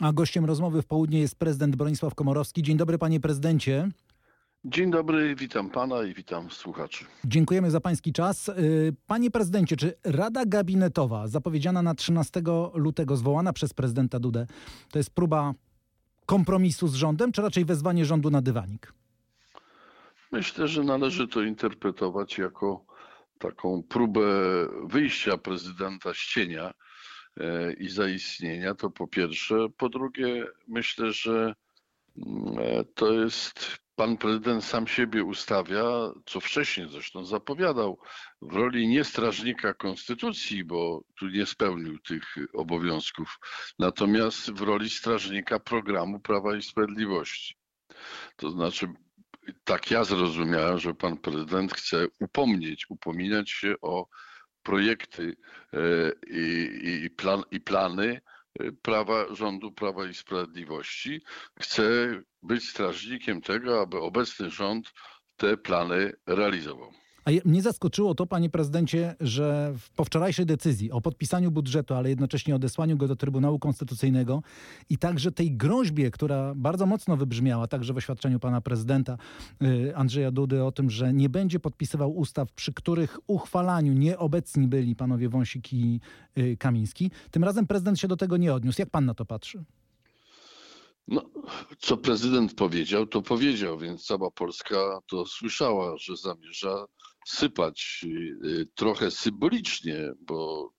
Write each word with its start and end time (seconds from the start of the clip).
A 0.00 0.12
gościem 0.12 0.44
rozmowy 0.44 0.82
w 0.82 0.86
południe 0.86 1.20
jest 1.20 1.38
prezydent 1.38 1.76
Bronisław 1.76 2.14
Komorowski. 2.14 2.62
Dzień 2.62 2.76
dobry, 2.76 2.98
panie 2.98 3.20
prezydencie. 3.20 3.88
Dzień 4.64 4.90
dobry, 4.90 5.34
witam 5.34 5.70
pana 5.70 6.02
i 6.02 6.14
witam 6.14 6.50
słuchaczy. 6.50 7.04
Dziękujemy 7.24 7.70
za 7.70 7.80
pański 7.80 8.12
czas. 8.12 8.48
Y, 8.48 8.96
panie 9.06 9.30
prezydencie, 9.30 9.76
czy 9.76 9.94
Rada 10.04 10.46
Gabinetowa 10.46 11.28
zapowiedziana 11.28 11.82
na 11.82 11.94
13 11.94 12.42
lutego, 12.74 13.16
zwołana 13.16 13.52
przez 13.52 13.74
prezydenta 13.74 14.20
Dudę, 14.20 14.46
to 14.90 14.98
jest 14.98 15.10
próba 15.10 15.54
kompromisu 16.26 16.88
z 16.88 16.94
rządem, 16.94 17.32
czy 17.32 17.42
raczej 17.42 17.64
wezwanie 17.64 18.04
rządu 18.04 18.30
na 18.30 18.42
dywanik? 18.42 18.92
Myślę, 20.32 20.68
że 20.68 20.84
należy 20.84 21.28
to 21.28 21.42
interpretować 21.42 22.38
jako 22.38 22.84
taką 23.38 23.82
próbę 23.88 24.22
wyjścia 24.84 25.38
prezydenta 25.38 26.14
z 26.14 26.18
cienia 26.18 26.74
i 27.78 27.88
zaistnienia, 27.88 28.74
to 28.74 28.90
po 28.90 29.08
pierwsze. 29.08 29.66
Po 29.76 29.88
drugie, 29.88 30.46
myślę, 30.68 31.12
że 31.12 31.54
mm, 32.16 32.58
e, 32.58 32.84
to 32.84 33.12
jest 33.12 33.80
pan 34.00 34.16
prezydent 34.16 34.64
sam 34.64 34.86
siebie 34.86 35.24
ustawia, 35.24 35.84
co 36.26 36.40
wcześniej 36.40 36.88
zresztą 36.88 37.24
zapowiadał, 37.24 37.98
w 38.42 38.52
roli 38.52 38.88
nie 38.88 39.04
strażnika 39.04 39.74
konstytucji, 39.74 40.64
bo 40.64 41.04
tu 41.18 41.28
nie 41.28 41.46
spełnił 41.46 41.98
tych 41.98 42.34
obowiązków, 42.54 43.38
natomiast 43.78 44.50
w 44.50 44.60
roli 44.60 44.90
strażnika 44.90 45.60
programu 45.60 46.20
Prawa 46.20 46.56
i 46.56 46.62
Sprawiedliwości. 46.62 47.56
To 48.36 48.50
znaczy, 48.50 48.88
tak 49.64 49.90
ja 49.90 50.04
zrozumiałem, 50.04 50.78
że 50.78 50.94
pan 50.94 51.16
prezydent 51.16 51.72
chce 51.72 52.06
upomnieć, 52.20 52.90
upominać 52.90 53.50
się 53.50 53.74
o 53.82 54.06
projekty 54.62 55.36
e, 55.72 55.78
i, 56.26 57.00
i, 57.04 57.10
plan, 57.10 57.42
i 57.50 57.60
plany 57.60 58.20
e, 58.60 58.72
prawa, 58.72 59.34
rządu 59.34 59.72
Prawa 59.72 60.06
i 60.06 60.14
Sprawiedliwości. 60.14 61.20
Chce 61.60 61.82
być 62.42 62.68
strażnikiem 62.68 63.40
tego, 63.40 63.80
aby 63.80 63.98
obecny 63.98 64.50
rząd 64.50 64.92
te 65.36 65.56
plany 65.56 66.12
realizował. 66.26 66.92
A 67.24 67.30
mnie 67.44 67.62
zaskoczyło 67.62 68.14
to, 68.14 68.26
panie 68.26 68.50
prezydencie, 68.50 69.14
że 69.20 69.74
po 69.96 70.04
wczorajszej 70.04 70.46
decyzji 70.46 70.92
o 70.92 71.00
podpisaniu 71.00 71.50
budżetu, 71.50 71.94
ale 71.94 72.08
jednocześnie 72.08 72.54
odesłaniu 72.54 72.96
go 72.96 73.08
do 73.08 73.16
Trybunału 73.16 73.58
Konstytucyjnego 73.58 74.42
i 74.90 74.98
także 74.98 75.32
tej 75.32 75.52
groźbie, 75.52 76.10
która 76.10 76.54
bardzo 76.54 76.86
mocno 76.86 77.16
wybrzmiała, 77.16 77.66
także 77.66 77.92
w 77.92 77.96
oświadczeniu 77.96 78.40
pana 78.40 78.60
prezydenta 78.60 79.18
y, 79.62 79.96
Andrzeja 79.96 80.30
Dudy 80.30 80.64
o 80.64 80.72
tym, 80.72 80.90
że 80.90 81.12
nie 81.12 81.28
będzie 81.28 81.60
podpisywał 81.60 82.16
ustaw, 82.16 82.52
przy 82.52 82.72
których 82.72 83.18
uchwalaniu 83.26 83.92
nieobecni 83.92 84.68
byli 84.68 84.96
panowie 84.96 85.28
Wąsik 85.28 85.72
i 85.72 86.00
y, 86.38 86.56
Kamiński. 86.56 87.10
Tym 87.30 87.44
razem 87.44 87.66
prezydent 87.66 88.00
się 88.00 88.08
do 88.08 88.16
tego 88.16 88.36
nie 88.36 88.54
odniósł. 88.54 88.82
Jak 88.82 88.90
pan 88.90 89.04
na 89.04 89.14
to 89.14 89.24
patrzy? 89.24 89.64
No, 91.08 91.30
co 91.78 91.96
prezydent 91.96 92.54
powiedział, 92.54 93.06
to 93.06 93.22
powiedział, 93.22 93.78
więc 93.78 94.04
cała 94.04 94.30
Polska 94.30 95.00
to 95.08 95.26
słyszała, 95.26 95.96
że 95.98 96.16
zamierza 96.16 96.86
sypać 97.26 98.04
y, 98.44 98.68
trochę 98.74 99.10
symbolicznie, 99.10 100.12
bo 100.20 100.70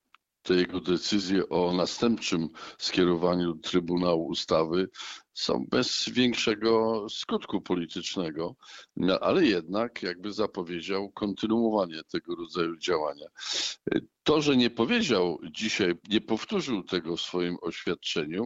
te 0.44 0.56
jego 0.56 0.80
decyzje 0.80 1.50
o 1.50 1.74
następczym 1.74 2.50
skierowaniu 2.78 3.56
Trybunału 3.56 4.28
Ustawy 4.28 4.90
są 5.34 5.66
bez 5.70 6.10
większego 6.10 7.06
skutku 7.10 7.62
politycznego, 7.62 8.56
no, 8.96 9.20
ale 9.20 9.46
jednak 9.46 10.04
jakby 10.04 10.34
zapowiedział 10.34 11.12
kontynuowanie 11.12 12.02
tego 12.12 12.36
rodzaju 12.36 12.78
działania. 12.78 13.26
To, 14.24 14.42
że 14.42 14.58
nie 14.58 14.70
powiedział 14.70 15.40
dzisiaj, 15.52 15.94
nie 16.10 16.22
powtórzył 16.22 16.84
tego 16.84 17.18
w 17.18 17.22
swoim 17.22 17.58
oświadczeniu, 17.62 18.46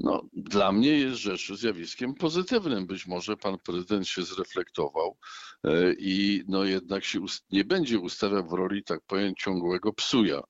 no, 0.00 0.22
dla 0.32 0.72
mnie 0.72 0.98
jest 0.98 1.16
rzeczą, 1.16 1.56
zjawiskiem 1.56 2.14
pozytywnym. 2.14 2.86
Być 2.86 3.06
może 3.06 3.36
pan 3.36 3.58
prezydent 3.58 4.08
się 4.08 4.22
zreflektował 4.22 5.16
e, 5.64 5.92
i 5.98 6.44
no 6.48 6.64
jednak 6.64 7.04
się 7.04 7.20
nie 7.50 7.64
będzie 7.64 7.98
ustawiał 7.98 8.48
w 8.48 8.52
roli, 8.52 8.84
tak 8.84 9.00
powiem, 9.06 9.34
ciągłego 9.38 9.92
psuja. 9.92 10.40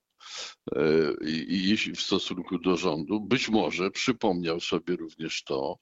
E, 0.75 0.81
I 1.25 1.77
w 1.95 2.01
stosunku 2.01 2.59
do 2.59 2.77
rządu, 2.77 3.19
być 3.21 3.49
może 3.49 3.91
przypomniał 3.91 4.59
sobie 4.59 4.95
również 4.95 5.43
to, 5.43 5.77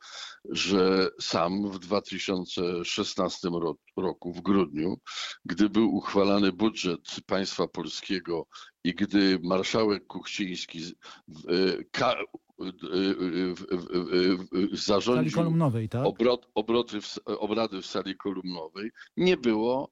że 0.49 1.09
sam 1.21 1.71
w 1.71 1.79
2016 1.79 3.49
roku, 3.97 4.33
w 4.33 4.41
grudniu, 4.41 4.99
gdy 5.45 5.69
był 5.69 5.95
uchwalany 5.95 6.51
budżet 6.51 7.01
państwa 7.25 7.67
polskiego 7.67 8.47
i 8.83 8.95
gdy 8.95 9.39
marszałek 9.43 10.07
Kuchciński 10.07 10.81
zarządził 14.71 15.37
kolumnowej, 15.37 15.89
tak? 15.89 16.05
obrady 17.25 17.81
w 17.81 17.85
sali 17.85 18.17
kolumnowej, 18.17 18.91
nie 19.17 19.37
było 19.37 19.91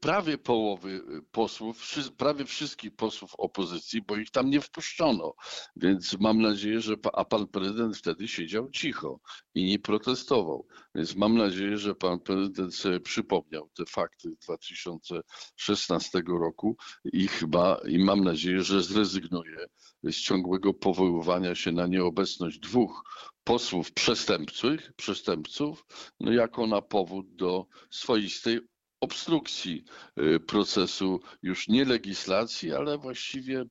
prawie 0.00 0.38
połowy 0.38 1.02
posłów, 1.32 1.82
prawie 2.16 2.44
wszystkich 2.44 2.96
posłów 2.96 3.34
opozycji, 3.38 4.02
bo 4.02 4.16
ich 4.16 4.30
tam 4.30 4.50
nie 4.50 4.60
wpuszczono. 4.60 5.34
Więc 5.76 6.16
mam 6.20 6.42
nadzieję, 6.42 6.80
że 6.80 6.94
a 7.12 7.24
pan 7.24 7.46
prezydent 7.46 7.96
wtedy 7.96 8.28
siedział 8.28 8.70
cicho 8.70 9.20
i 9.54 9.64
nie 9.64 9.78
protestował. 9.78 10.66
Więc 10.94 11.16
mam 11.16 11.36
nadzieję, 11.38 11.78
że 11.78 11.94
pan 11.94 12.20
prezydent 12.20 12.74
sobie 12.74 13.00
przypomniał 13.00 13.70
te 13.74 13.84
fakty 13.86 14.28
2016 14.42 16.22
roku 16.26 16.76
i 17.12 17.28
chyba 17.28 17.80
i 17.88 17.98
mam 17.98 18.24
nadzieję, 18.24 18.62
że 18.62 18.82
zrezygnuje 18.82 19.66
z 20.02 20.16
ciągłego 20.16 20.74
powoływania 20.74 21.54
się 21.54 21.72
na 21.72 21.86
nieobecność 21.86 22.58
dwóch 22.58 23.02
posłów 23.44 23.92
przestępców, 23.92 24.80
przestępców 24.96 25.86
no 26.20 26.32
jako 26.32 26.66
na 26.66 26.82
powód 26.82 27.34
do 27.34 27.66
swoistej 27.90 28.60
obstrukcji 29.04 29.84
y, 30.18 30.40
procesu 30.40 31.20
już 31.42 31.68
nie 31.68 31.84
legislacji, 31.84 32.72
ale 32.72 32.98
właściwie 32.98 33.64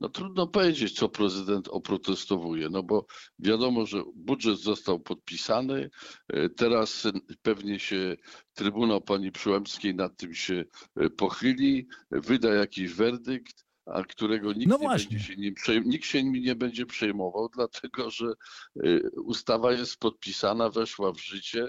no 0.00 0.08
trudno 0.08 0.46
powiedzieć, 0.46 0.98
co 0.98 1.08
prezydent 1.08 1.68
oprotestowuje, 1.68 2.68
no 2.70 2.82
bo 2.82 3.06
wiadomo, 3.38 3.86
że 3.86 4.02
budżet 4.14 4.58
został 4.58 5.00
podpisany, 5.00 5.90
y, 6.36 6.50
teraz 6.50 7.06
pewnie 7.42 7.78
się 7.78 8.16
Trybunał 8.54 9.00
Pani 9.00 9.32
Przyłębskiej 9.32 9.94
nad 9.94 10.16
tym 10.16 10.34
się 10.34 10.64
y, 11.02 11.10
pochyli, 11.10 11.86
wyda 12.10 12.54
jakiś 12.54 12.92
werdykt, 12.92 13.63
a 13.86 14.02
którego 14.02 14.52
nikt, 14.52 14.70
no 14.70 14.78
nie 14.78 14.88
będzie 14.88 15.20
się 15.20 15.36
nim 15.36 15.54
nikt 15.84 16.06
się 16.06 16.22
nim 16.22 16.42
nie 16.44 16.54
będzie 16.54 16.86
przejmował, 16.86 17.48
dlatego 17.48 18.10
że 18.10 18.26
y, 18.84 19.10
ustawa 19.24 19.72
jest 19.72 19.96
podpisana, 19.96 20.70
weszła 20.70 21.12
w 21.12 21.18
życie. 21.18 21.68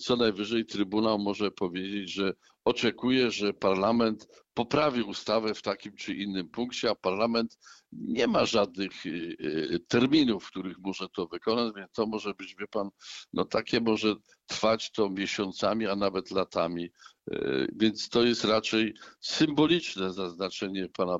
Co 0.00 0.16
najwyżej 0.16 0.66
Trybunał 0.66 1.18
może 1.18 1.50
powiedzieć, 1.50 2.12
że 2.12 2.32
oczekuje, 2.64 3.30
że 3.30 3.52
parlament 3.52 4.28
poprawi 4.54 5.02
ustawę 5.02 5.54
w 5.54 5.62
takim 5.62 5.96
czy 5.96 6.14
innym 6.14 6.48
punkcie, 6.48 6.90
a 6.90 6.94
parlament 6.94 7.58
nie 7.92 8.26
ma 8.26 8.46
żadnych 8.46 9.06
y, 9.06 9.36
y, 9.40 9.80
terminów, 9.88 10.44
w 10.44 10.50
których 10.50 10.78
może 10.78 11.08
to 11.08 11.26
wykonać, 11.26 11.72
więc 11.76 11.92
to 11.92 12.06
może 12.06 12.34
być, 12.34 12.56
wie 12.60 12.66
pan, 12.66 12.88
no 13.32 13.44
takie 13.44 13.80
może 13.80 14.14
trwać 14.46 14.90
to 14.90 15.10
miesiącami, 15.10 15.86
a 15.86 15.96
nawet 15.96 16.30
latami. 16.30 16.90
Y, 17.32 17.68
więc 17.76 18.08
to 18.08 18.22
jest 18.22 18.44
raczej 18.44 18.94
symboliczne 19.20 20.12
zaznaczenie 20.12 20.88
pana 20.88 21.18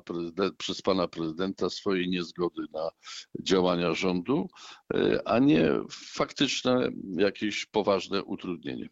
przez 0.57 0.81
pana 0.81 1.07
prezydenta 1.07 1.69
swojej 1.69 2.09
niezgody 2.09 2.61
na 2.73 2.89
działania 3.39 3.93
rządu, 3.93 4.47
a 5.25 5.39
nie 5.39 5.71
faktyczne 5.91 6.89
jakieś 7.17 7.65
poważne 7.65 8.23
utrudnienie. 8.23 8.89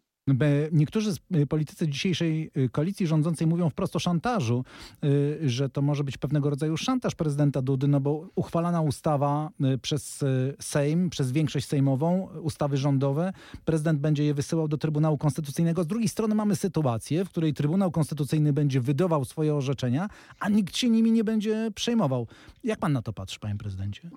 Niektórzy 0.71 1.11
y, 1.35 1.47
politycy 1.47 1.87
dzisiejszej 1.87 2.51
y, 2.57 2.69
koalicji 2.69 3.07
rządzącej 3.07 3.47
mówią 3.47 3.69
wprost 3.69 3.95
o 3.95 3.99
szantażu, 3.99 4.65
y, 5.03 5.49
że 5.49 5.69
to 5.69 5.81
może 5.81 6.03
być 6.03 6.17
pewnego 6.17 6.49
rodzaju 6.49 6.77
szantaż 6.77 7.15
prezydenta 7.15 7.61
Dudy, 7.61 7.87
no 7.87 7.99
bo 7.99 8.29
uchwalana 8.35 8.81
ustawa 8.81 9.49
przez 9.81 10.23
Sejm, 10.59 11.09
przez 11.09 11.31
większość 11.31 11.67
sejmową, 11.67 12.29
ustawy 12.41 12.77
rządowe, 12.77 13.33
prezydent 13.65 13.99
będzie 13.99 14.23
je 14.23 14.33
wysyłał 14.33 14.67
do 14.67 14.77
Trybunału 14.77 15.17
Konstytucyjnego. 15.17 15.83
Z 15.83 15.87
drugiej 15.87 16.09
strony 16.09 16.35
mamy 16.35 16.55
sytuację, 16.55 17.25
w 17.25 17.29
której 17.29 17.53
Trybunał 17.53 17.91
Konstytucyjny 17.91 18.53
będzie 18.53 18.81
wydawał 18.81 19.25
swoje 19.25 19.55
orzeczenia, 19.55 20.09
a 20.39 20.49
nikt 20.49 20.77
się 20.77 20.89
nimi 20.89 21.11
nie 21.11 21.23
będzie 21.23 21.71
przejmował. 21.75 22.27
Jak 22.63 22.79
pan 22.79 22.93
na 22.93 23.01
to 23.01 23.13
patrzy, 23.13 23.39
panie 23.39 23.55
prezydencie? 23.55 24.09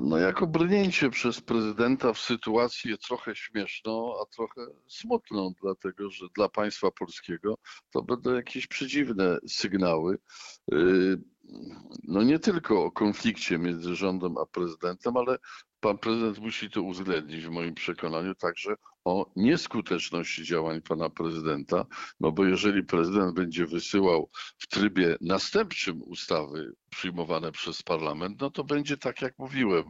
No 0.00 0.16
jako 0.16 0.46
brnięcie 0.46 1.10
przez 1.10 1.40
prezydenta 1.40 2.12
w 2.12 2.18
sytuację 2.18 2.98
trochę 2.98 3.36
śmieszną, 3.36 4.12
a 4.22 4.34
trochę 4.34 4.60
smutną 4.86 5.39
dlatego 5.62 6.10
że 6.10 6.26
dla 6.36 6.48
państwa 6.48 6.90
polskiego 6.90 7.54
to 7.90 8.02
będą 8.02 8.34
jakieś 8.34 8.66
przedziwne 8.66 9.38
sygnały. 9.48 10.18
Y, 10.74 11.20
no 12.02 12.22
nie 12.22 12.38
tylko 12.38 12.84
o 12.84 12.90
konflikcie 12.90 13.58
między 13.58 13.94
rządem 13.94 14.38
a 14.38 14.46
prezydentem, 14.46 15.16
ale 15.16 15.38
pan 15.80 15.98
prezydent 15.98 16.38
musi 16.38 16.70
to 16.70 16.82
uwzględnić 16.82 17.46
w 17.46 17.50
moim 17.50 17.74
przekonaniu 17.74 18.34
także 18.34 18.74
o 19.04 19.32
nieskuteczności 19.36 20.44
działań 20.44 20.82
pana 20.82 21.10
prezydenta, 21.10 21.86
no 22.20 22.32
bo 22.32 22.44
jeżeli 22.44 22.84
prezydent 22.84 23.34
będzie 23.34 23.66
wysyłał 23.66 24.30
w 24.58 24.66
trybie 24.66 25.16
następczym 25.20 26.02
ustawy 26.02 26.72
przyjmowane 26.90 27.52
przez 27.52 27.82
parlament, 27.82 28.40
no 28.40 28.50
to 28.50 28.64
będzie 28.64 28.96
tak 28.96 29.22
jak 29.22 29.38
mówiłem. 29.38 29.84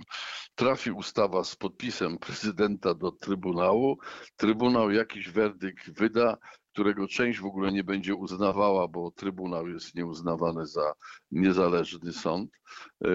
Trafi 0.54 0.90
ustawa 0.90 1.44
z 1.44 1.56
podpisem 1.56 2.18
prezydenta 2.18 2.94
do 2.94 3.12
Trybunału, 3.12 3.98
Trybunał 4.36 4.90
jakiś 4.90 5.30
werdykt 5.30 5.90
wyda, 5.90 6.36
którego 6.72 7.08
część 7.08 7.40
w 7.40 7.44
ogóle 7.44 7.72
nie 7.72 7.84
będzie 7.84 8.14
uznawała, 8.14 8.88
bo 8.88 9.10
Trybunał 9.10 9.68
jest 9.68 9.94
nieuznawany 9.94 10.66
za 10.66 10.92
niezależny 11.30 12.12
sąd, 12.12 12.50
e, 13.04 13.08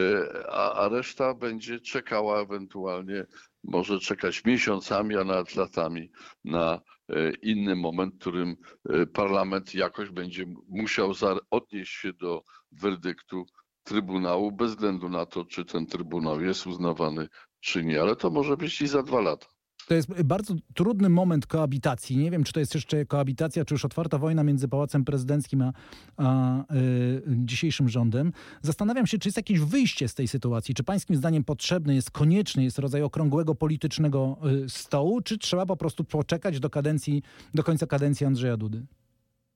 a, 0.49 0.73
a 0.73 0.89
reszta 0.89 1.33
będzie 1.33 1.79
czekała 1.79 2.41
ewentualnie, 2.41 3.25
może 3.63 3.99
czekać 3.99 4.45
miesiącami, 4.45 5.15
a 5.15 5.23
nawet 5.23 5.55
latami 5.55 6.11
na 6.43 6.81
e, 7.09 7.31
inny 7.41 7.75
moment, 7.75 8.15
w 8.15 8.19
którym 8.19 8.55
e, 8.89 9.05
parlament 9.05 9.75
jakoś 9.75 10.09
będzie 10.09 10.45
musiał 10.67 11.11
odnieść 11.49 11.93
się 11.93 12.13
do 12.13 12.43
werdyktu 12.71 13.45
Trybunału, 13.83 14.51
bez 14.51 14.71
względu 14.71 15.09
na 15.09 15.25
to, 15.25 15.45
czy 15.45 15.65
ten 15.65 15.85
Trybunał 15.85 16.41
jest 16.41 16.67
uznawany, 16.67 17.27
czy 17.59 17.85
nie, 17.85 18.01
ale 18.01 18.15
to 18.15 18.29
może 18.29 18.57
być 18.57 18.81
i 18.81 18.87
za 18.87 19.03
dwa 19.03 19.21
lata. 19.21 19.54
To 19.87 19.93
jest 19.93 20.23
bardzo 20.23 20.55
trudny 20.73 21.09
moment 21.09 21.47
koabitacji. 21.47 22.17
Nie 22.17 22.31
wiem, 22.31 22.43
czy 22.43 22.53
to 22.53 22.59
jest 22.59 22.75
jeszcze 22.75 23.05
koabitacja, 23.05 23.65
czy 23.65 23.73
już 23.73 23.85
otwarta 23.85 24.17
wojna 24.17 24.43
między 24.43 24.67
Pałacem 24.67 25.05
Prezydenckim 25.05 25.61
a, 25.61 25.73
a 26.17 26.59
y, 26.73 27.21
dzisiejszym 27.27 27.89
rządem. 27.89 28.33
Zastanawiam 28.61 29.07
się, 29.07 29.17
czy 29.17 29.27
jest 29.27 29.37
jakieś 29.37 29.59
wyjście 29.59 30.07
z 30.07 30.13
tej 30.13 30.27
sytuacji. 30.27 30.75
Czy 30.75 30.83
pańskim 30.83 31.15
zdaniem 31.15 31.43
potrzebny 31.43 31.95
jest, 31.95 32.11
konieczny 32.11 32.63
jest 32.63 32.79
rodzaj 32.79 33.01
okrągłego 33.01 33.55
politycznego 33.55 34.37
y, 34.65 34.69
stołu, 34.69 35.21
czy 35.21 35.37
trzeba 35.37 35.65
po 35.65 35.77
prostu 35.77 36.03
poczekać 36.03 36.59
do 36.59 36.69
kadencji, 36.69 37.23
do 37.53 37.63
końca 37.63 37.87
kadencji 37.87 38.25
Andrzeja 38.25 38.57
Dudy? 38.57 38.85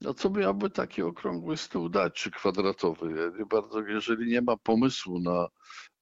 No 0.00 0.14
co 0.14 0.30
miałby 0.30 0.70
taki 0.70 1.02
okrągły 1.02 1.56
stół 1.56 1.88
dać, 1.88 2.14
czy 2.14 2.30
kwadratowy? 2.30 3.06
Ja 3.20 3.38
nie 3.38 3.46
bardzo, 3.46 3.80
jeżeli 3.80 4.30
nie 4.30 4.42
ma 4.42 4.56
pomysłu 4.56 5.20
na, 5.20 5.48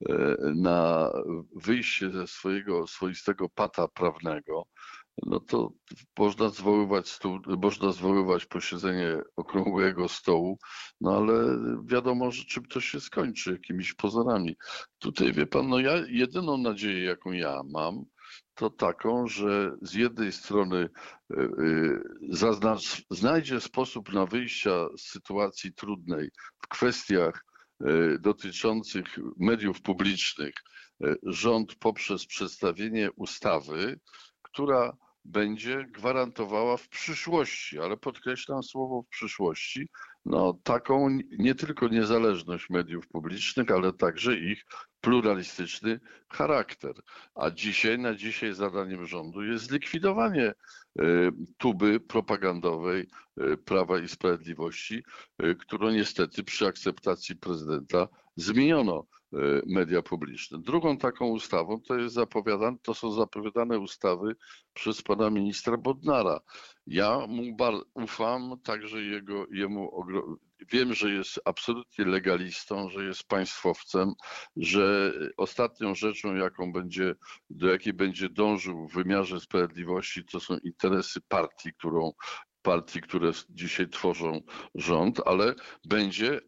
e, 0.09 0.37
na 0.55 1.11
wyjście 1.56 2.11
ze 2.11 2.27
swojego 2.27 2.87
swoistego 2.87 3.49
pata 3.49 3.89
prawnego, 3.89 4.67
no 5.27 5.41
to 5.41 5.73
można 6.19 6.49
zwoływać, 6.49 7.09
stół, 7.09 7.39
można 7.62 7.93
zwoływać 7.93 8.47
posiedzenie 8.47 9.19
okrągłego 9.37 10.09
stołu, 10.09 10.59
no 11.00 11.17
ale 11.17 11.59
wiadomo, 11.85 12.31
że 12.31 12.45
czym 12.45 12.65
to 12.65 12.81
się 12.81 13.00
skończy, 13.00 13.53
jakimiś 13.53 13.95
pozorami. 13.95 14.56
Tutaj 14.99 15.33
wie 15.33 15.47
pan, 15.47 15.69
no 15.69 15.79
ja 15.81 15.93
jedyną 16.09 16.59
nadzieję, 16.59 17.05
jaką 17.05 17.33
ja 17.33 17.61
mam, 17.71 18.05
to 18.59 18.71
taką, 18.71 19.27
że 19.27 19.77
z 19.83 19.95
jednej 19.95 20.33
strony 20.33 20.89
e, 21.31 21.41
e, 21.41 22.77
znajdzie 23.11 23.61
sposób 23.61 24.13
na 24.13 24.27
wyjście 24.27 24.71
z 24.97 25.03
sytuacji 25.03 25.75
trudnej 25.75 26.31
w 26.63 26.69
kwestiach 26.69 27.45
e, 27.81 28.19
dotyczących 28.19 29.07
mediów 29.37 29.83
publicznych 29.83 30.55
rząd 31.23 31.75
poprzez 31.75 32.27
przedstawienie 32.27 33.13
ustawy, 33.13 34.01
która 34.43 34.97
będzie 35.25 35.87
gwarantowała 35.91 36.77
w 36.77 36.89
przyszłości, 36.89 37.79
ale 37.79 37.97
podkreślam 37.97 38.63
słowo 38.63 39.03
w 39.03 39.09
przyszłości, 39.09 39.89
no, 40.25 40.59
taką 40.63 41.19
nie 41.39 41.55
tylko 41.55 41.89
niezależność 41.89 42.71
mediów 42.71 43.09
publicznych, 43.09 43.71
ale 43.71 43.93
także 43.93 44.39
ich 44.39 44.65
pluralistyczny 45.00 46.00
charakter. 46.29 46.95
A 47.35 47.50
dzisiaj, 47.50 47.99
na 47.99 48.15
dzisiaj 48.15 48.55
zadaniem 48.55 49.06
rządu 49.06 49.43
jest 49.43 49.65
zlikwidowanie 49.65 50.47
e, 50.47 50.55
tuby 51.59 52.00
propagandowej 52.00 53.06
e, 53.37 53.56
Prawa 53.56 53.99
i 53.99 54.09
Sprawiedliwości, 54.09 55.03
e, 55.39 55.55
którą 55.55 55.91
niestety 55.91 56.45
przy 56.45 56.67
akceptacji 56.67 57.37
prezydenta 57.37 58.09
zmieniono 58.37 59.06
media 59.67 60.03
publiczne. 60.03 60.59
Drugą 60.59 60.99
taką 60.99 61.27
ustawą 61.27 61.81
to, 61.81 61.99
jest 61.99 62.15
zapowiadane, 62.15 62.77
to 62.83 62.95
są 62.95 63.12
zapowiadane 63.12 63.79
ustawy 63.79 64.37
przez 64.75 65.03
pana 65.03 65.31
ministra 65.31 65.77
Bodnara. 65.77 66.41
Ja 66.87 67.27
mu 67.27 67.43
ufam, 67.95 68.61
także 68.62 69.03
jego, 69.03 69.47
jemu 69.50 70.05
wiem, 70.73 70.95
że 70.95 71.11
jest 71.11 71.41
absolutnie 71.45 72.05
legalistą, 72.05 72.91
że 72.91 73.05
jest 73.05 73.25
państwowcem, 73.25 74.13
że 74.57 75.13
ostatnią 75.37 75.95
rzeczą, 75.95 76.35
jaką 76.35 76.73
będzie, 76.73 77.15
do 77.51 77.69
jakiej 77.69 77.93
będzie 77.93 78.29
dążył 78.29 78.89
w 78.89 78.95
wymiarze 78.95 79.41
sprawiedliwości, 79.41 80.25
to 80.25 80.41
są 80.41 80.59
interesy 80.65 81.21
partii, 81.29 81.73
którą 81.73 82.13
partii, 82.63 83.01
które 83.01 83.31
dzisiaj 83.51 83.89
tworzą 83.89 84.41
rząd, 84.75 85.21
ale 85.27 85.55
będzie, 85.85 86.41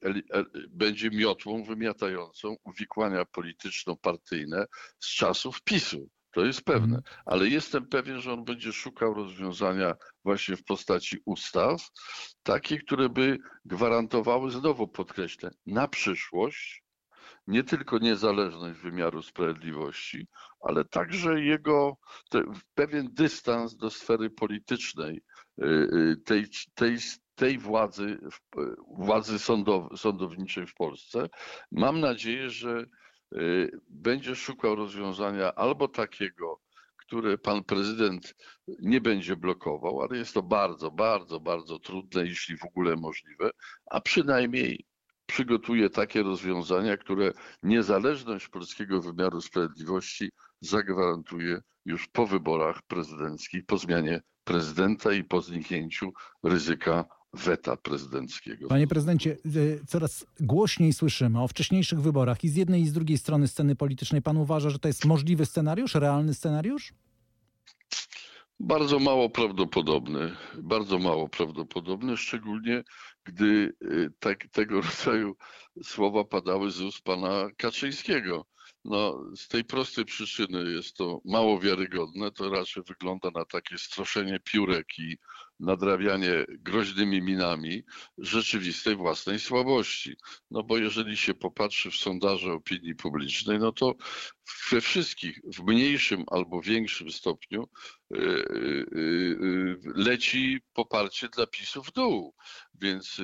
będzie 0.69 1.11
miotłą 1.11 1.65
wymiatającą 1.65 2.57
uwikłania 2.65 3.25
polityczno-partyjne 3.25 4.67
z 4.99 5.17
czasów 5.17 5.62
PiSu. 5.62 6.09
To 6.32 6.44
jest 6.44 6.62
pewne, 6.62 6.97
mhm. 6.97 7.03
ale 7.27 7.49
jestem 7.49 7.87
pewien, 7.87 8.21
że 8.21 8.32
on 8.32 8.44
będzie 8.44 8.73
szukał 8.73 9.15
rozwiązania 9.15 9.94
właśnie 10.25 10.56
w 10.56 10.65
postaci 10.65 11.19
ustaw, 11.25 11.88
takich, 12.43 12.85
które 12.85 13.09
by 13.09 13.38
gwarantowały, 13.65 14.50
znowu 14.50 14.88
podkreślę, 14.88 15.50
na 15.67 15.88
przyszłość 15.88 16.82
nie 17.47 17.65
tylko 17.65 17.99
niezależność 17.99 18.81
wymiaru 18.81 19.23
sprawiedliwości, 19.23 20.27
ale 20.61 20.85
także 20.85 21.41
jego 21.41 21.97
te, 22.29 22.43
pewien 22.75 23.09
dystans 23.12 23.76
do 23.76 23.91
sfery 23.91 24.31
politycznej 24.31 25.23
y, 25.62 25.65
y, 25.65 26.17
tej, 26.25 26.47
tej, 26.75 26.97
tej 27.35 27.59
władzy, 27.59 28.19
władzy 28.99 29.38
sądow, 29.38 30.00
sądowniczej 30.00 30.67
w 30.67 30.75
Polsce. 30.75 31.29
Mam 31.73 32.00
nadzieję, 32.00 32.50
że 32.50 32.71
y, 32.81 32.87
będzie 33.88 34.37
szukał 34.37 34.75
rozwiązania 34.75 35.55
albo 35.55 35.88
takiego, 35.88 36.61
które 36.97 37.38
pan 37.38 37.65
prezydent 37.65 38.35
nie 38.82 39.00
będzie 39.00 39.37
blokował, 39.37 40.03
ale 40.03 40.19
jest 40.19 40.35
to 40.35 40.43
bardzo, 40.43 40.91
bardzo, 40.91 41.41
bardzo 41.41 41.79
trudne, 41.79 42.27
jeśli 42.27 42.56
w 42.56 42.65
ogóle 42.65 42.97
możliwe, 42.97 43.50
a 43.87 44.00
przynajmniej 44.00 44.87
przygotuje 45.27 45.91
takie 45.91 46.23
rozwiązania, 46.23 46.97
które 46.97 47.32
niezależność 47.62 48.49
polskiego 48.49 49.03
wymiaru 49.03 49.41
sprawiedliwości 49.41 50.31
zagwarantuje 50.61 51.61
już 51.85 52.09
po 52.09 52.26
wyborach 52.26 52.83
prezydenckich, 52.83 53.67
po 53.67 53.79
zmianie 53.79 54.21
prezydenta 54.44 55.12
i 55.12 55.25
po 55.25 55.41
zniknięciu 55.41 56.12
ryzyka 56.43 57.05
weta 57.32 57.77
prezydenckiego. 57.77 58.69
Panie 58.69 58.87
prezydencie, 58.87 59.32
e, 59.32 59.87
coraz 59.87 60.27
głośniej 60.41 60.93
słyszymy 60.93 61.43
o 61.43 61.49
wcześniejszych 61.49 62.00
wyborach 62.00 62.44
i 62.44 62.49
z 62.49 62.56
jednej 62.56 62.82
i 62.82 62.88
z 62.88 62.93
drugiej 62.93 63.19
strony 63.19 63.49
sceny 63.49 63.77
politycznej. 63.77 64.23
Pan 64.23 64.37
uważa, 64.37 64.71
że 64.71 64.79
to 64.79 64.88
jest 64.88 65.04
możliwy 65.04 65.47
scenariusz, 65.47 65.95
realny 65.95 66.35
scenariusz? 66.35 66.93
Bardzo 68.61 68.99
mało 68.99 69.31
prawdopodobny, 69.31 70.37
bardzo 70.62 70.99
mało 70.99 71.28
prawdopodobny, 71.28 72.16
szczególnie 72.16 72.85
gdy 73.25 73.73
y, 73.83 74.12
tak, 74.19 74.49
tego 74.52 74.81
rodzaju 74.90 75.37
słowa 75.83 76.25
padały 76.25 76.71
z 76.71 76.81
ust 76.81 77.00
pana 77.02 77.49
Kaczyńskiego. 77.57 78.47
No, 78.85 79.25
z 79.37 79.49
tej 79.49 79.64
prostej 79.64 80.04
przyczyny 80.04 80.73
jest 80.73 80.97
to 80.97 81.21
mało 81.25 81.61
wiarygodne, 81.61 82.31
to 82.31 82.50
raczej 82.50 82.83
wygląda 82.88 83.31
na 83.35 83.45
takie 83.45 83.78
stroszenie 83.78 84.40
piórek 84.40 84.99
i 84.99 85.19
nadrabianie 85.61 86.45
groźnymi 86.49 87.23
minami 87.23 87.83
rzeczywistej 88.19 88.97
własnej 88.97 89.40
słabości. 89.40 90.17
No 90.50 90.62
bo 90.62 90.79
jeżeli 90.79 91.17
się 91.17 91.35
popatrzy 91.35 91.90
w 91.90 91.97
sondaże 91.97 92.52
opinii 92.52 92.95
publicznej, 92.95 93.59
no 93.59 93.73
to 93.73 93.95
we 94.71 94.81
wszystkich, 94.81 95.40
w 95.45 95.62
mniejszym 95.62 96.25
albo 96.26 96.62
większym 96.62 97.11
stopniu 97.11 97.69
y, 98.14 98.19
y, 98.19 98.87
y, 98.97 99.29
leci 99.94 100.61
poparcie 100.73 101.28
dla 101.28 101.47
PiSu 101.47 101.82
w 101.82 101.92
dół. 101.92 102.35
Więc 102.75 103.16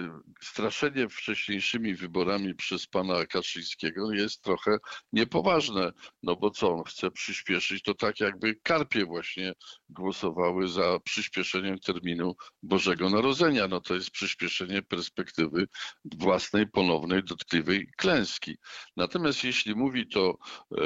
straszenie 0.43 1.09
wcześniejszymi 1.09 1.95
wyborami 1.95 2.55
przez 2.55 2.87
pana 2.87 3.27
Kaczyńskiego 3.27 4.13
jest 4.13 4.43
trochę 4.43 4.79
niepoważne. 5.13 5.93
No 6.23 6.37
bo 6.37 6.51
co 6.51 6.73
on 6.73 6.85
chce 6.85 7.11
przyspieszyć? 7.11 7.83
To 7.83 7.95
tak 7.95 8.21
jakby 8.21 8.55
karpie 8.63 9.05
właśnie 9.05 9.53
głosowały 9.89 10.69
za 10.69 10.99
przyspieszeniem 11.05 11.79
terminu 11.79 12.37
Bożego 12.63 13.11
Narodzenia. 13.11 13.69
No 13.69 13.81
to 13.81 13.95
jest 13.95 14.11
przyspieszenie 14.11 14.83
perspektywy 14.83 15.67
własnej 16.05 16.67
ponownej 16.69 17.25
dotkliwej 17.25 17.89
klęski. 17.97 18.57
Natomiast 18.97 19.45
jeśli 19.45 19.75
mówi 19.75 20.09
to 20.09 20.39
e, 20.79 20.85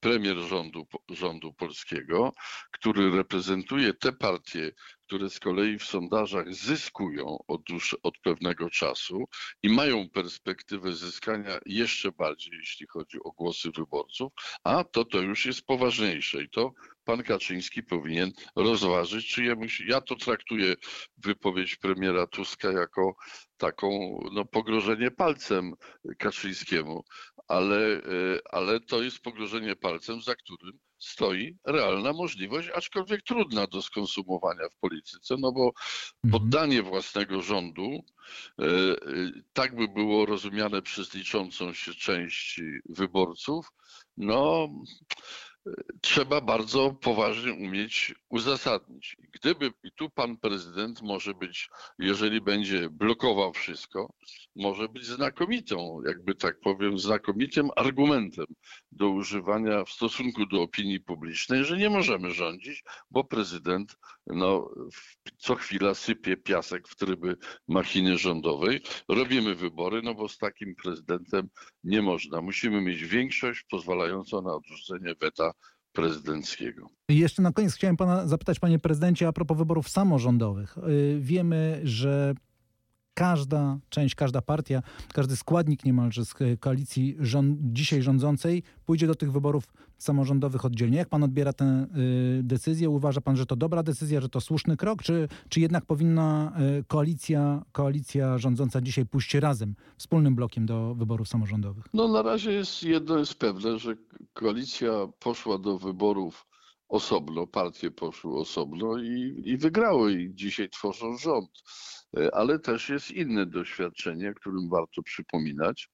premier 0.00 0.36
rządu, 0.36 0.86
rządu 1.08 1.52
polskiego, 1.52 2.32
który 2.72 3.10
reprezentuje 3.10 3.94
te 3.94 4.12
partie, 4.12 4.72
które 5.08 5.30
z 5.30 5.40
kolei 5.40 5.78
w 5.78 5.84
sondażach 5.84 6.54
zyskują 6.54 7.38
od, 7.46 7.62
dłuż, 7.62 7.96
od 8.02 8.18
pewnego 8.18 8.70
czasu 8.70 9.24
i 9.62 9.68
mają 9.68 10.08
perspektywę 10.10 10.92
zyskania 10.92 11.58
jeszcze 11.66 12.12
bardziej, 12.12 12.52
jeśli 12.58 12.86
chodzi 12.86 13.18
o 13.24 13.30
głosy 13.30 13.70
wyborców, 13.76 14.32
a 14.64 14.84
to 14.84 15.04
to 15.04 15.20
już 15.20 15.46
jest 15.46 15.62
poważniejsze 15.66 16.42
i 16.42 16.50
to 16.50 16.72
pan 17.04 17.22
Kaczyński 17.22 17.82
powinien 17.82 18.32
rozważyć, 18.56 19.34
czy 19.34 19.44
jemu 19.44 19.64
ja 19.86 20.00
to 20.00 20.16
traktuję 20.16 20.74
wypowiedź 21.16 21.76
premiera 21.76 22.26
Tuska 22.26 22.72
jako 22.72 23.16
taką 23.56 24.18
no, 24.32 24.44
pogrożenie 24.44 25.10
palcem 25.10 25.72
Kaczyńskiemu, 26.18 27.04
ale, 27.46 27.96
e, 27.96 28.00
ale 28.50 28.80
to 28.80 29.02
jest 29.02 29.20
pogrożenie 29.20 29.76
palcem, 29.76 30.20
za 30.22 30.34
którym 30.34 30.78
stoi 30.98 31.56
realna 31.64 32.12
możliwość, 32.12 32.68
aczkolwiek 32.74 33.22
trudna 33.22 33.66
do 33.66 33.82
skonsumowania 33.82 34.68
w 34.68 34.76
polityce, 34.76 35.34
no 35.38 35.52
bo 35.52 35.72
mhm. 36.24 36.30
poddanie 36.30 36.82
własnego 36.82 37.42
rządu 37.42 37.82
e, 38.58 38.64
e, 38.64 38.96
tak 39.52 39.76
by 39.76 39.88
było 39.88 40.26
rozumiane 40.26 40.82
przez 40.82 41.14
liczącą 41.14 41.72
się 41.72 41.94
część 41.94 42.60
wyborców, 42.88 43.72
no 44.16 44.68
trzeba 46.00 46.40
bardzo 46.40 46.90
poważnie 46.90 47.52
umieć 47.52 48.14
uzasadnić. 48.28 49.16
Gdyby, 49.32 49.72
i 49.84 49.92
tu 49.92 50.10
pan 50.10 50.36
prezydent 50.36 51.02
może 51.02 51.34
być, 51.34 51.68
jeżeli 51.98 52.40
będzie 52.40 52.90
blokował 52.90 53.52
wszystko, 53.52 54.12
może 54.56 54.88
być 54.88 55.04
znakomitą, 55.04 56.00
jakby 56.06 56.34
tak 56.34 56.60
powiem, 56.60 56.98
znakomitym 56.98 57.70
argumentem 57.76 58.46
do 58.92 59.08
używania 59.08 59.84
w 59.84 59.90
stosunku 59.90 60.46
do 60.46 60.62
opinii 60.62 61.00
publicznej, 61.00 61.64
że 61.64 61.78
nie 61.78 61.90
możemy 61.90 62.30
rządzić, 62.30 62.84
bo 63.10 63.24
prezydent 63.24 63.96
no, 64.34 64.70
co 65.36 65.54
chwila 65.54 65.94
sypie 65.94 66.36
piasek 66.36 66.88
w 66.88 66.96
tryby 66.96 67.36
machiny 67.68 68.18
rządowej. 68.18 68.80
Robimy 69.08 69.54
wybory, 69.54 70.02
no 70.02 70.14
bo 70.14 70.28
z 70.28 70.38
takim 70.38 70.74
prezydentem 70.74 71.48
nie 71.84 72.02
można. 72.02 72.40
Musimy 72.40 72.80
mieć 72.80 73.04
większość 73.04 73.64
pozwalającą 73.70 74.42
na 74.42 74.54
odrzucenie 74.54 75.14
weta 75.20 75.52
prezydenckiego. 75.92 76.86
Jeszcze 77.08 77.42
na 77.42 77.52
koniec 77.52 77.74
chciałem 77.74 77.96
pana 77.96 78.26
zapytać, 78.26 78.58
panie 78.58 78.78
prezydencie, 78.78 79.28
a 79.28 79.32
propos 79.32 79.58
wyborów 79.58 79.88
samorządowych. 79.88 80.78
Y, 80.78 81.18
wiemy, 81.20 81.80
że 81.84 82.34
każda 83.18 83.78
część, 83.88 84.14
każda 84.14 84.42
partia, 84.42 84.82
każdy 85.14 85.36
składnik 85.36 85.84
niemalże 85.84 86.24
z 86.24 86.34
koalicji 86.60 87.16
rząd, 87.20 87.58
dzisiaj 87.62 88.02
rządzącej 88.02 88.62
pójdzie 88.86 89.06
do 89.06 89.14
tych 89.14 89.32
wyborów 89.32 89.64
samorządowych 89.98 90.64
oddzielnie. 90.64 90.98
Jak 90.98 91.08
pan 91.08 91.22
odbiera 91.22 91.52
tę 91.52 91.86
y, 92.38 92.42
decyzję? 92.42 92.90
Uważa 92.90 93.20
pan, 93.20 93.36
że 93.36 93.46
to 93.46 93.56
dobra 93.56 93.82
decyzja, 93.82 94.20
że 94.20 94.28
to 94.28 94.40
słuszny 94.40 94.76
krok, 94.76 95.02
czy, 95.02 95.28
czy 95.48 95.60
jednak 95.60 95.86
powinna 95.86 96.52
y, 96.80 96.84
koalicja, 96.84 97.62
koalicja 97.72 98.38
rządząca 98.38 98.80
dzisiaj 98.80 99.06
pójść 99.06 99.34
razem, 99.34 99.74
wspólnym 99.96 100.34
blokiem 100.34 100.66
do 100.66 100.94
wyborów 100.94 101.28
samorządowych? 101.28 101.84
No 101.94 102.08
na 102.08 102.22
razie 102.22 102.52
jest 102.52 102.82
jedno 102.82 103.18
jest 103.18 103.34
pewne, 103.34 103.78
że 103.78 103.96
koalicja 104.34 104.90
poszła 105.18 105.58
do 105.58 105.78
wyborów 105.78 106.47
osobno, 106.88 107.46
partie 107.46 107.90
poszły 107.90 108.38
osobno 108.38 108.98
i, 108.98 109.42
i 109.44 109.56
wygrały 109.56 110.12
i 110.12 110.34
dzisiaj 110.34 110.68
tworzą 110.68 111.16
rząd. 111.16 111.50
E, 112.16 112.34
ale 112.34 112.58
też 112.58 112.88
jest 112.88 113.10
inne 113.10 113.46
doświadczenie, 113.46 114.34
którym 114.34 114.68
warto 114.68 115.02
przypominać, 115.02 115.88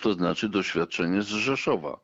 to 0.00 0.12
znaczy 0.12 0.48
doświadczenie 0.48 1.22
z 1.22 1.26
Rzeszowa, 1.26 2.00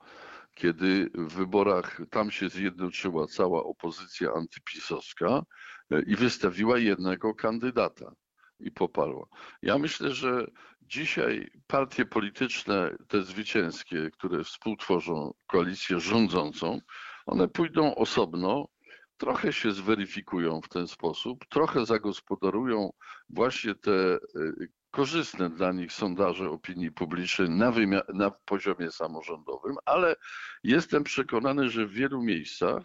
kiedy 0.54 1.10
w 1.14 1.34
wyborach 1.34 2.00
tam 2.10 2.30
się 2.30 2.48
zjednoczyła 2.48 3.26
cała 3.26 3.64
opozycja 3.64 4.32
antypisowska 4.32 5.42
e, 5.90 6.02
i 6.02 6.16
wystawiła 6.16 6.78
jednego 6.78 7.34
kandydata 7.34 8.12
i 8.60 8.70
poparła. 8.70 9.26
Ja 9.62 9.78
myślę, 9.78 10.10
że 10.10 10.46
dzisiaj 10.82 11.50
partie 11.66 12.06
polityczne, 12.06 12.96
te 13.08 13.22
zwycięskie, 13.22 14.10
które 14.10 14.44
współtworzą 14.44 15.34
koalicję 15.46 16.00
rządzącą, 16.00 16.80
one 17.26 17.48
pójdą 17.48 17.94
osobno 17.94 18.68
trochę 19.16 19.52
się 19.52 19.72
zweryfikują 19.72 20.60
w 20.60 20.68
ten 20.68 20.88
sposób, 20.88 21.44
trochę 21.48 21.86
zagospodarują 21.86 22.92
właśnie 23.28 23.74
te 23.74 23.90
y, 23.90 24.68
korzystne 24.90 25.50
dla 25.50 25.72
nich 25.72 25.92
sondaże 25.92 26.50
opinii 26.50 26.92
publicznej 26.92 27.50
na, 27.50 27.72
na 28.14 28.30
poziomie 28.30 28.90
samorządowym, 28.90 29.76
ale 29.84 30.16
jestem 30.64 31.04
przekonany, 31.04 31.68
że 31.68 31.86
w 31.86 31.92
wielu 31.92 32.22
miejscach 32.22 32.82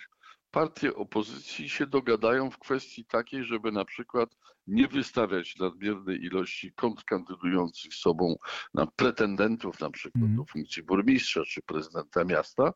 partie 0.52 0.96
opozycji 0.96 1.70
się 1.70 1.88
dogadają 1.88 2.52
w 2.52 2.58
kwestii 2.58 3.06
takiej, 3.06 3.44
żeby 3.44 3.72
na 3.72 3.86
przykład 3.86 4.36
nie 4.68 4.88
wystawiać 4.88 5.56
nadmiernej 5.56 6.24
ilości 6.24 6.74
kontrkandydujących 6.74 7.94
sobą 7.94 8.36
na 8.74 8.88
pretendentów, 8.88 9.80
na 9.80 9.90
przykład 9.90 10.24
mm. 10.24 10.36
do 10.36 10.46
funkcji 10.46 10.84
burmistrza 10.84 11.42
czy 11.48 11.62
prezydenta 11.62 12.24
miasta, 12.24 12.74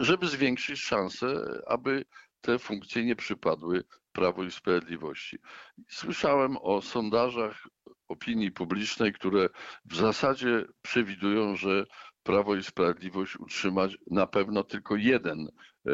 żeby 0.00 0.26
zwiększyć 0.28 0.80
szanse, 0.80 1.60
aby 1.66 2.04
te 2.40 2.58
funkcje 2.58 3.04
nie 3.04 3.16
przypadły 3.16 3.84
Prawo 4.12 4.44
i 4.44 4.50
Sprawiedliwości. 4.50 5.38
Słyszałem 5.88 6.56
o 6.56 6.82
sondażach 6.82 7.66
opinii 8.08 8.52
publicznej, 8.52 9.12
które 9.12 9.48
w 9.84 9.96
zasadzie 9.96 10.64
przewidują, 10.82 11.56
że 11.56 11.86
Prawo 12.26 12.56
i 12.56 12.62
Sprawiedliwość 12.62 13.36
utrzymać 13.36 13.96
na 14.10 14.26
pewno 14.26 14.64
tylko 14.64 14.96
jeden, 14.96 15.48
e, 15.86 15.92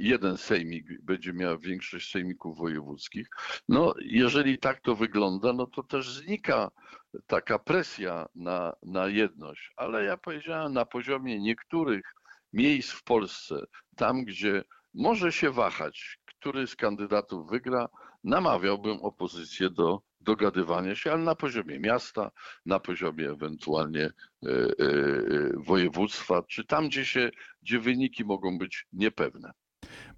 jeden 0.00 0.36
sejmik 0.36 1.02
będzie 1.02 1.32
miał 1.32 1.58
większość 1.58 2.10
sejmików 2.10 2.58
wojewódzkich. 2.58 3.28
No, 3.68 3.94
jeżeli 4.00 4.58
tak 4.58 4.80
to 4.80 4.96
wygląda, 4.96 5.52
no 5.52 5.66
to 5.66 5.82
też 5.82 6.10
znika 6.10 6.70
taka 7.26 7.58
presja 7.58 8.26
na, 8.34 8.72
na 8.82 9.08
jedność. 9.08 9.72
Ale 9.76 10.04
ja 10.04 10.16
powiedziałem, 10.16 10.72
na 10.72 10.84
poziomie 10.84 11.40
niektórych 11.40 12.14
miejsc 12.52 12.90
w 12.92 13.04
Polsce, 13.04 13.64
tam 13.96 14.24
gdzie 14.24 14.64
może 14.94 15.32
się 15.32 15.50
wahać, 15.50 16.18
który 16.24 16.66
z 16.66 16.76
kandydatów 16.76 17.50
wygra. 17.50 17.88
Namawiałbym 18.24 18.98
opozycję 19.02 19.70
do 19.70 20.02
dogadywania 20.20 20.94
się, 20.94 21.12
ale 21.12 21.22
na 21.22 21.34
poziomie 21.34 21.80
miasta, 21.80 22.30
na 22.66 22.80
poziomie 22.80 23.30
ewentualnie 23.30 24.04
e, 24.04 24.10
e, 24.48 24.72
województwa, 25.66 26.42
czy 26.42 26.64
tam, 26.64 26.88
gdzie, 26.88 27.04
się, 27.04 27.30
gdzie 27.62 27.80
wyniki 27.80 28.24
mogą 28.24 28.58
być 28.58 28.86
niepewne. 28.92 29.52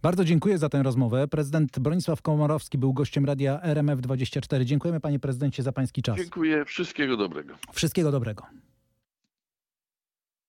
Bardzo 0.03 0.25
dziękuję 0.25 0.59
za 0.59 0.69
tę 0.69 0.83
rozmowę. 0.83 1.29
Prezydent 1.29 1.79
Bronisław 1.79 2.23
Komorowski 2.23 2.79
był 2.79 2.93
gościem 2.93 3.25
radia 3.25 3.61
RMF24. 3.65 4.65
Dziękujemy 4.65 5.01
panie 5.01 5.19
prezydencie 5.19 5.63
za 5.63 5.73
pański 5.73 6.03
czas. 6.03 6.17
Dziękuję. 6.17 6.65
Wszystkiego 6.65 7.17
dobrego. 7.17 7.55
Wszystkiego 7.73 8.13
dobrego. 8.13 8.47